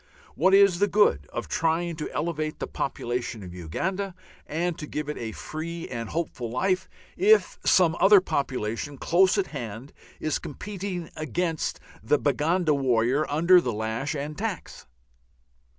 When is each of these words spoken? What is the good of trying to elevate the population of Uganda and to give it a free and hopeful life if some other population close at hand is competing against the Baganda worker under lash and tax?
What 0.33 0.55
is 0.55 0.79
the 0.79 0.87
good 0.87 1.27
of 1.31 1.47
trying 1.47 1.95
to 1.97 2.09
elevate 2.09 2.57
the 2.57 2.65
population 2.65 3.43
of 3.43 3.53
Uganda 3.53 4.15
and 4.47 4.75
to 4.79 4.87
give 4.87 5.09
it 5.09 5.17
a 5.19 5.31
free 5.31 5.87
and 5.89 6.09
hopeful 6.09 6.49
life 6.49 6.89
if 7.15 7.59
some 7.63 7.95
other 7.99 8.19
population 8.19 8.97
close 8.97 9.37
at 9.37 9.45
hand 9.53 9.93
is 10.19 10.39
competing 10.39 11.11
against 11.15 11.79
the 12.01 12.17
Baganda 12.17 12.73
worker 12.73 13.29
under 13.29 13.61
lash 13.61 14.15
and 14.15 14.35
tax? 14.35 14.87